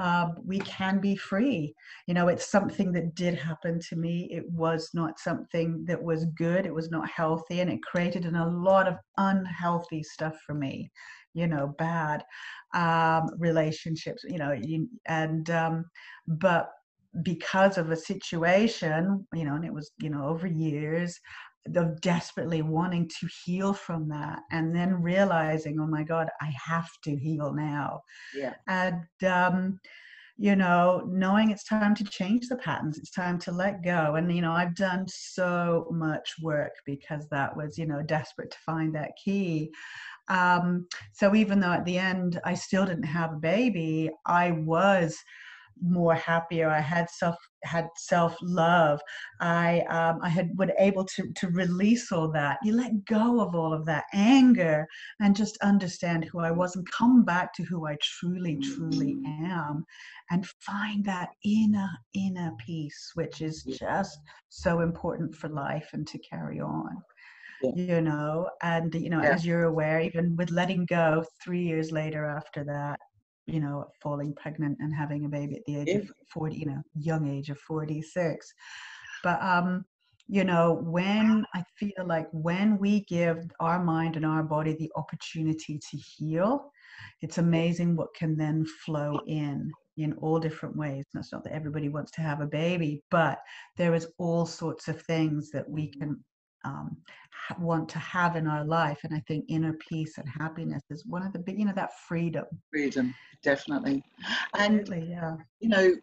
um, 0.00 0.36
we 0.44 0.58
can 0.60 0.98
be 0.98 1.14
free. 1.14 1.74
You 2.06 2.14
know 2.14 2.28
it's 2.28 2.50
something 2.50 2.92
that 2.92 3.14
did 3.14 3.34
happen 3.34 3.78
to 3.88 3.96
me. 3.96 4.28
It 4.30 4.50
was 4.50 4.90
not 4.94 5.18
something 5.18 5.84
that 5.86 6.02
was 6.02 6.24
good. 6.36 6.66
It 6.66 6.74
was 6.74 6.90
not 6.90 7.08
healthy 7.08 7.60
and 7.60 7.70
it 7.70 7.82
created 7.82 8.24
an, 8.24 8.36
a 8.36 8.48
lot 8.48 8.88
of 8.88 8.96
unhealthy 9.18 10.02
stuff 10.02 10.36
for 10.46 10.54
me 10.54 10.90
you 11.34 11.46
know 11.46 11.74
bad 11.78 12.24
um, 12.74 13.28
relationships 13.38 14.24
you 14.28 14.38
know 14.38 14.52
you, 14.52 14.88
and 15.06 15.50
um, 15.50 15.84
but 16.26 16.70
because 17.22 17.76
of 17.78 17.90
a 17.90 17.96
situation 17.96 19.26
you 19.34 19.44
know 19.44 19.54
and 19.54 19.64
it 19.64 19.72
was 19.72 19.90
you 19.98 20.10
know 20.10 20.26
over 20.26 20.46
years 20.46 21.18
of 21.76 22.00
desperately 22.00 22.62
wanting 22.62 23.08
to 23.20 23.28
heal 23.44 23.72
from 23.72 24.08
that 24.08 24.40
and 24.50 24.74
then 24.74 25.02
realizing 25.02 25.78
oh 25.78 25.86
my 25.86 26.02
god 26.02 26.28
i 26.40 26.52
have 26.64 26.88
to 27.02 27.14
heal 27.14 27.52
now. 27.52 28.00
Yeah. 28.34 28.54
and 28.66 29.04
um, 29.26 29.78
you 30.38 30.56
know 30.56 31.06
knowing 31.06 31.50
it's 31.50 31.64
time 31.64 31.94
to 31.94 32.04
change 32.04 32.48
the 32.48 32.56
patterns 32.56 32.98
it's 32.98 33.10
time 33.10 33.38
to 33.40 33.52
let 33.52 33.84
go. 33.84 34.14
And 34.14 34.34
you 34.34 34.40
know 34.42 34.52
i've 34.52 34.74
done 34.74 35.06
so 35.08 35.86
much 35.90 36.34
work 36.42 36.72
because 36.86 37.28
that 37.28 37.54
was 37.56 37.76
you 37.76 37.86
know 37.86 38.02
desperate 38.02 38.50
to 38.50 38.58
find 38.64 38.94
that 38.94 39.12
key. 39.22 39.70
Um, 40.28 40.86
so 41.12 41.34
even 41.34 41.60
though 41.60 41.72
at 41.72 41.84
the 41.84 41.98
end 41.98 42.40
i 42.44 42.54
still 42.54 42.86
didn't 42.86 43.02
have 43.04 43.32
a 43.32 43.36
baby 43.36 44.10
i 44.26 44.52
was 44.52 45.18
more 45.82 46.14
happier 46.14 46.68
i 46.68 46.80
had 46.80 47.08
self 47.10 47.36
had 47.64 47.86
self 47.96 48.36
love 48.42 49.00
i 49.40 49.80
um, 49.90 50.18
i 50.22 50.28
had 50.28 50.56
been 50.56 50.72
able 50.78 51.04
to 51.04 51.30
to 51.34 51.48
release 51.48 52.10
all 52.12 52.30
that 52.30 52.58
you 52.62 52.72
let 52.74 53.04
go 53.04 53.40
of 53.40 53.54
all 53.54 53.72
of 53.72 53.84
that 53.86 54.04
anger 54.14 54.86
and 55.20 55.36
just 55.36 55.56
understand 55.62 56.24
who 56.24 56.40
i 56.40 56.50
was 56.50 56.76
and 56.76 56.86
come 56.90 57.24
back 57.24 57.52
to 57.54 57.62
who 57.64 57.86
i 57.86 57.96
truly 58.02 58.58
truly 58.62 59.16
am 59.26 59.84
and 60.30 60.46
find 60.60 61.04
that 61.04 61.28
inner 61.44 61.88
inner 62.14 62.52
peace 62.64 63.10
which 63.14 63.40
is 63.40 63.62
just 63.64 64.18
so 64.48 64.80
important 64.80 65.34
for 65.34 65.48
life 65.48 65.88
and 65.92 66.06
to 66.06 66.18
carry 66.18 66.60
on 66.60 66.88
Yeah. 67.62 67.70
you 67.74 68.00
know 68.00 68.48
and 68.62 68.94
you 68.94 69.10
know 69.10 69.20
Yeah. 69.22 69.34
as 69.34 69.44
you're 69.46 69.64
aware 69.64 70.00
even 70.00 70.34
with 70.36 70.50
letting 70.50 70.86
go 70.86 71.24
three 71.42 71.62
years 71.62 71.92
later 71.92 72.24
after 72.24 72.64
that 72.64 72.98
you 73.46 73.60
know 73.60 73.86
falling 74.02 74.34
pregnant 74.34 74.76
and 74.80 74.94
having 74.94 75.24
a 75.24 75.28
baby 75.28 75.56
at 75.56 75.64
the 75.66 75.76
age 75.76 75.88
of 75.88 76.10
40 76.32 76.56
you 76.56 76.66
know 76.66 76.82
young 76.94 77.28
age 77.28 77.50
of 77.50 77.58
46 77.58 78.52
but 79.22 79.42
um 79.42 79.84
you 80.28 80.44
know 80.44 80.80
when 80.84 81.44
i 81.54 81.62
feel 81.76 82.04
like 82.06 82.28
when 82.32 82.78
we 82.78 83.00
give 83.04 83.38
our 83.58 83.82
mind 83.82 84.16
and 84.16 84.26
our 84.26 84.42
body 84.42 84.74
the 84.78 84.92
opportunity 84.96 85.80
to 85.90 85.96
heal 85.96 86.70
it's 87.22 87.38
amazing 87.38 87.96
what 87.96 88.14
can 88.14 88.36
then 88.36 88.64
flow 88.84 89.20
in 89.26 89.70
in 89.96 90.14
all 90.14 90.38
different 90.38 90.76
ways. 90.76 91.04
And 91.12 91.22
it's 91.22 91.32
not 91.32 91.44
that 91.44 91.52
everybody 91.52 91.88
wants 91.88 92.10
to 92.12 92.20
have 92.22 92.40
a 92.40 92.46
baby 92.46 93.02
but 93.10 93.38
there 93.76 93.94
is 93.94 94.08
all 94.18 94.46
sorts 94.46 94.88
of 94.88 95.02
things 95.02 95.50
that 95.50 95.68
we 95.68 95.88
can 95.88 96.22
um, 96.64 96.96
want 97.58 97.88
to 97.90 97.98
have 97.98 98.36
in 98.36 98.46
our 98.46 98.64
life. 98.64 99.00
And 99.04 99.14
I 99.14 99.22
think 99.26 99.44
inner 99.48 99.72
peace 99.74 100.18
and 100.18 100.28
happiness 100.28 100.82
is 100.90 101.06
one 101.06 101.24
of 101.24 101.32
the 101.32 101.38
big, 101.38 101.58
you 101.58 101.64
know, 101.64 101.72
that 101.74 101.98
freedom. 102.06 102.44
Freedom, 102.70 103.14
definitely. 103.42 104.02
And, 104.56 104.80
Absolutely, 104.80 105.10
yeah. 105.10 105.36
you 105.60 105.68
know, 105.68 105.94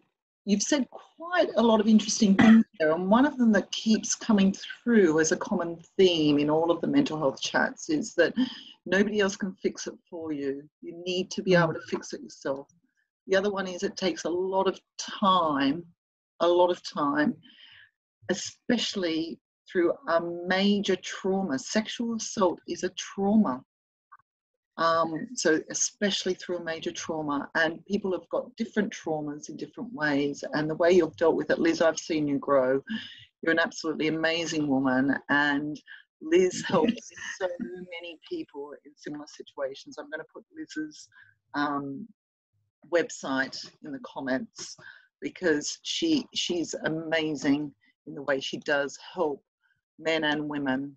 you've 0.44 0.62
said 0.62 0.86
quite 0.90 1.50
a 1.56 1.62
lot 1.62 1.80
of 1.80 1.86
interesting 1.86 2.34
things 2.34 2.64
there. 2.78 2.92
And 2.92 3.10
one 3.10 3.26
of 3.26 3.36
them 3.36 3.52
that 3.52 3.70
keeps 3.70 4.14
coming 4.14 4.54
through 4.82 5.20
as 5.20 5.32
a 5.32 5.36
common 5.36 5.78
theme 5.96 6.38
in 6.38 6.50
all 6.50 6.70
of 6.70 6.80
the 6.80 6.86
mental 6.86 7.18
health 7.18 7.40
chats 7.40 7.90
is 7.90 8.14
that 8.14 8.32
nobody 8.86 9.20
else 9.20 9.36
can 9.36 9.54
fix 9.62 9.86
it 9.86 9.94
for 10.08 10.32
you. 10.32 10.62
You 10.80 11.02
need 11.04 11.30
to 11.32 11.42
be 11.42 11.54
able 11.54 11.74
to 11.74 11.80
fix 11.88 12.12
it 12.12 12.22
yourself. 12.22 12.66
The 13.26 13.36
other 13.36 13.50
one 13.50 13.66
is 13.66 13.82
it 13.82 13.96
takes 13.96 14.24
a 14.24 14.30
lot 14.30 14.66
of 14.66 14.80
time, 14.98 15.84
a 16.40 16.48
lot 16.48 16.70
of 16.70 16.80
time, 16.82 17.34
especially 18.30 19.38
through 19.70 19.92
a 20.08 20.20
major 20.46 20.96
trauma. 20.96 21.58
Sexual 21.58 22.16
assault 22.16 22.60
is 22.68 22.84
a 22.84 22.90
trauma. 22.90 23.62
Um, 24.76 25.26
so, 25.34 25.60
especially 25.70 26.34
through 26.34 26.58
a 26.58 26.64
major 26.64 26.92
trauma, 26.92 27.50
and 27.56 27.84
people 27.86 28.12
have 28.12 28.28
got 28.30 28.54
different 28.56 28.92
traumas 28.92 29.48
in 29.48 29.56
different 29.56 29.92
ways. 29.92 30.44
And 30.52 30.70
the 30.70 30.76
way 30.76 30.92
you've 30.92 31.16
dealt 31.16 31.34
with 31.34 31.50
it, 31.50 31.58
Liz, 31.58 31.82
I've 31.82 31.98
seen 31.98 32.28
you 32.28 32.38
grow. 32.38 32.80
You're 33.42 33.52
an 33.52 33.58
absolutely 33.58 34.06
amazing 34.06 34.68
woman, 34.68 35.16
and 35.30 35.76
Liz 36.22 36.62
helps 36.66 37.10
so 37.40 37.48
many 37.60 38.18
people 38.28 38.72
in 38.84 38.92
similar 38.96 39.26
situations. 39.26 39.98
I'm 39.98 40.10
going 40.10 40.20
to 40.20 40.26
put 40.32 40.44
Liz's 40.56 41.08
um, 41.54 42.06
website 42.92 43.58
in 43.84 43.92
the 43.92 44.00
comments 44.06 44.76
because 45.20 45.78
she 45.82 46.24
she's 46.34 46.74
amazing 46.84 47.72
in 48.06 48.14
the 48.14 48.22
way 48.22 48.40
she 48.40 48.58
does 48.58 48.96
help 49.14 49.42
men 49.98 50.24
and 50.24 50.48
women 50.48 50.96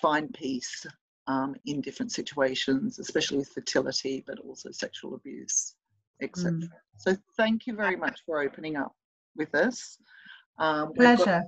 find 0.00 0.32
peace 0.32 0.86
um, 1.26 1.54
in 1.66 1.80
different 1.80 2.12
situations, 2.12 2.98
especially 2.98 3.38
with 3.38 3.48
fertility, 3.50 4.24
but 4.26 4.38
also 4.40 4.70
sexual 4.70 5.14
abuse, 5.14 5.74
etc. 6.20 6.52
Mm. 6.52 6.68
So 6.96 7.16
thank 7.36 7.66
you 7.66 7.74
very 7.74 7.96
much 7.96 8.20
for 8.26 8.42
opening 8.42 8.76
up 8.76 8.94
with 9.36 9.54
us. 9.54 9.98
Um, 10.58 10.92
Pleasure. 10.94 11.24
Got, 11.24 11.44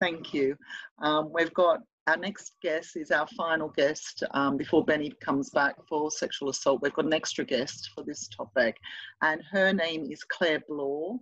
thank 0.00 0.34
you. 0.34 0.56
Um, 1.00 1.30
we've 1.32 1.54
got 1.54 1.80
our 2.08 2.16
next 2.16 2.54
guest 2.60 2.96
is 2.96 3.12
our 3.12 3.28
final 3.28 3.68
guest 3.68 4.24
um, 4.32 4.56
before 4.56 4.84
Benny 4.84 5.12
comes 5.20 5.50
back 5.50 5.76
for 5.88 6.10
sexual 6.10 6.48
assault. 6.48 6.82
We've 6.82 6.92
got 6.92 7.04
an 7.04 7.14
extra 7.14 7.44
guest 7.44 7.90
for 7.94 8.02
this 8.02 8.28
topic, 8.28 8.76
and 9.20 9.40
her 9.52 9.72
name 9.72 10.10
is 10.10 10.24
Claire 10.24 10.62
Blaw, 10.68 11.18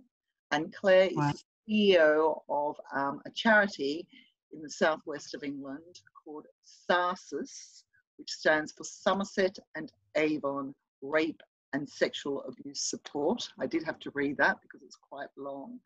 And 0.49 0.73
Claire 0.73 1.09
is 1.11 1.43
CEO 1.69 2.41
of 2.49 2.75
um, 2.93 3.21
a 3.27 3.31
charity 3.35 4.07
in 4.53 4.61
the 4.61 4.69
southwest 4.69 5.33
of 5.33 5.43
England 5.43 6.01
called 6.23 6.45
SARSAS, 6.63 7.83
which 8.17 8.29
stands 8.29 8.71
for 8.71 8.83
Somerset 8.83 9.57
and 9.75 9.91
Avon 10.15 10.73
Rape 11.01 11.41
and 11.73 11.89
Sexual 11.89 12.43
Abuse 12.43 12.81
Support. 12.81 13.47
I 13.59 13.65
did 13.65 13.83
have 13.83 13.99
to 13.99 14.11
read 14.13 14.37
that 14.37 14.57
because 14.61 14.81
it's 14.83 14.97
quite 14.97 15.29
long. 15.37 15.79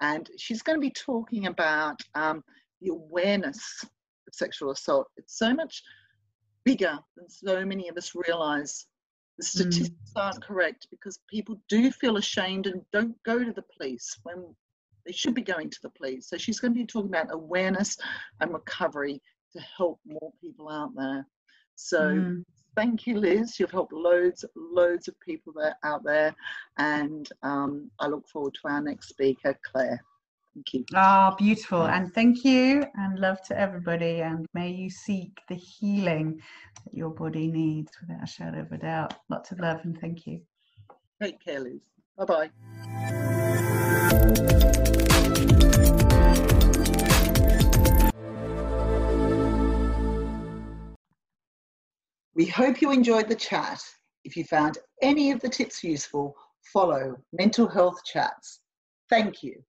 And 0.00 0.28
she's 0.38 0.62
going 0.62 0.76
to 0.76 0.80
be 0.80 0.90
talking 0.90 1.46
about 1.46 2.00
um, 2.14 2.42
the 2.80 2.90
awareness 2.90 3.82
of 3.82 4.34
sexual 4.34 4.70
assault. 4.70 5.08
It's 5.16 5.36
so 5.36 5.54
much 5.54 5.82
bigger 6.64 6.98
than 7.16 7.28
so 7.28 7.64
many 7.64 7.88
of 7.88 7.96
us 7.96 8.12
realize. 8.14 8.86
The 9.38 9.44
hmm. 9.44 9.60
statistics 9.60 10.12
mm. 10.14 10.20
aren't 10.20 10.44
correct 10.44 10.86
because 10.90 11.18
people 11.30 11.60
do 11.68 11.90
feel 11.90 12.18
ashamed 12.18 12.66
and 12.66 12.82
don't 12.92 13.16
go 13.24 13.42
to 13.42 13.52
the 13.52 13.64
police 13.76 14.18
when 14.24 14.54
they 15.06 15.12
should 15.12 15.34
be 15.34 15.42
going 15.42 15.70
to 15.70 15.78
the 15.82 15.90
police. 15.90 16.28
So 16.28 16.36
she's 16.36 16.60
going 16.60 16.74
to 16.74 16.80
be 16.80 16.86
talking 16.86 17.10
about 17.10 17.32
awareness 17.32 17.96
and 18.40 18.52
recovery 18.52 19.20
to 19.52 19.60
help 19.76 20.00
more 20.06 20.32
people 20.40 20.68
out 20.70 20.90
there. 20.96 21.26
So 21.74 22.00
mm. 22.00 22.44
thank 22.76 23.06
you, 23.06 23.18
Liz. 23.18 23.58
You've 23.58 23.70
helped 23.70 23.92
loads, 23.92 24.44
loads 24.54 25.08
of 25.08 25.18
people 25.20 25.52
there 25.56 25.76
out 25.84 26.04
there, 26.04 26.34
and 26.78 27.28
um, 27.42 27.90
I 27.98 28.06
look 28.06 28.28
forward 28.28 28.54
to 28.54 28.68
our 28.68 28.80
next 28.80 29.08
speaker, 29.08 29.58
Claire. 29.70 30.02
Thank 30.54 30.74
you. 30.74 30.84
Ah, 30.94 31.30
oh, 31.32 31.36
beautiful. 31.36 31.84
And 31.84 32.12
thank 32.12 32.44
you 32.44 32.84
and 32.96 33.18
love 33.18 33.40
to 33.44 33.58
everybody. 33.58 34.20
And 34.20 34.46
may 34.52 34.70
you 34.70 34.90
seek 34.90 35.40
the 35.48 35.54
healing 35.54 36.42
that 36.84 36.92
your 36.92 37.08
body 37.10 37.48
needs 37.48 37.90
without 38.00 38.22
a 38.22 38.26
shadow 38.26 38.60
of 38.60 38.70
a 38.70 38.76
doubt. 38.76 39.14
Lots 39.30 39.50
of 39.52 39.60
love 39.60 39.80
and 39.84 39.98
thank 39.98 40.26
you. 40.26 40.42
Take 41.22 41.42
care, 41.42 41.60
Liz. 41.60 41.80
Bye 42.18 42.50
bye. 44.10 44.58
We 52.34 52.46
hope 52.46 52.80
you 52.80 52.90
enjoyed 52.92 53.28
the 53.28 53.34
chat. 53.34 53.82
If 54.24 54.36
you 54.36 54.44
found 54.44 54.78
any 55.02 55.32
of 55.32 55.40
the 55.40 55.50
tips 55.50 55.84
useful, 55.84 56.34
follow 56.72 57.16
Mental 57.32 57.68
Health 57.68 58.02
Chats. 58.04 58.60
Thank 59.10 59.42
you. 59.42 59.62